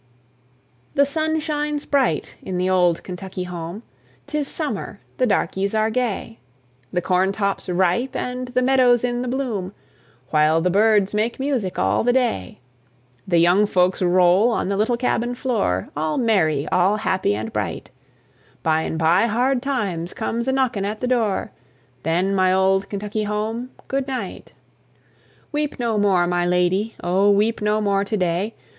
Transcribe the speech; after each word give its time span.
The 0.95 1.05
sun 1.05 1.39
shines 1.39 1.85
bright 1.85 2.33
in 2.41 2.57
the 2.57 2.67
old 2.67 3.03
Kentucky 3.03 3.43
home; 3.43 3.83
'Tis 4.25 4.47
summer, 4.47 4.99
the 5.17 5.27
darkeys 5.27 5.75
are 5.75 5.91
gay; 5.91 6.39
The 6.91 7.03
corn 7.03 7.31
top's 7.31 7.69
ripe, 7.69 8.15
and 8.15 8.47
the 8.47 8.63
meadow's 8.63 9.03
in 9.03 9.21
the 9.21 9.27
bloom, 9.27 9.73
While 10.31 10.59
the 10.59 10.71
birds 10.71 11.13
make 11.13 11.39
music 11.39 11.77
all 11.77 12.03
the 12.03 12.13
day. 12.13 12.57
The 13.27 13.37
young 13.37 13.67
folks 13.67 14.01
roll 14.01 14.49
on 14.49 14.69
the 14.69 14.75
little 14.75 14.97
cabin 14.97 15.35
floor, 15.35 15.89
All 15.95 16.17
merry, 16.17 16.67
all 16.69 16.95
happy 16.97 17.35
and 17.35 17.53
bright; 17.53 17.91
By 18.63 18.85
'n' 18.85 18.97
by 18.97 19.27
hard 19.27 19.61
times 19.61 20.15
comes 20.15 20.47
a 20.47 20.51
knocking 20.51 20.83
at 20.83 20.99
the 21.01 21.07
door: 21.07 21.51
Then 22.01 22.33
my 22.33 22.51
old 22.51 22.89
Kentucky 22.89 23.25
home, 23.25 23.69
good 23.87 24.07
night! 24.07 24.53
Weep 25.51 25.77
no 25.77 25.99
more, 25.99 26.25
my 26.25 26.43
lady, 26.43 26.95
O, 27.03 27.29
weep 27.29 27.61
no 27.61 27.79
more 27.79 28.03
to 28.03 28.17
day! 28.17 28.55